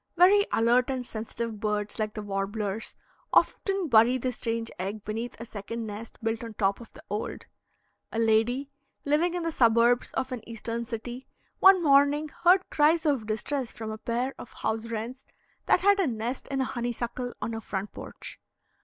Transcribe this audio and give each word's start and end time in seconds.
Very 0.17 0.43
alert 0.51 0.89
and 0.89 1.05
sensitive 1.05 1.59
birds 1.59 1.99
like 1.99 2.15
the 2.15 2.23
warblers 2.23 2.95
often 3.31 3.87
bury 3.87 4.17
the 4.17 4.31
strange 4.31 4.71
egg 4.79 5.05
beneath 5.05 5.39
a 5.39 5.45
second 5.45 5.85
nest 5.85 6.17
built 6.23 6.43
on 6.43 6.55
top 6.55 6.81
of 6.81 6.91
the 6.93 7.03
old. 7.07 7.45
A 8.11 8.17
lady, 8.17 8.71
living 9.05 9.35
in 9.35 9.43
the 9.43 9.51
suburbs 9.51 10.11
of 10.13 10.31
an 10.31 10.41
eastern 10.49 10.85
city, 10.85 11.27
one 11.59 11.83
morning 11.83 12.29
heard 12.43 12.67
cries 12.71 13.05
of 13.05 13.27
distress 13.27 13.71
from 13.71 13.91
a 13.91 13.99
pair 13.99 14.33
of 14.39 14.53
house 14.53 14.87
wrens 14.87 15.23
that 15.67 15.81
had 15.81 15.99
a 15.99 16.07
nest 16.07 16.47
in 16.47 16.61
a 16.61 16.65
honeysuckle 16.65 17.35
on 17.39 17.53
her 17.53 17.61
front 17.61 17.91
porch. 17.91 18.39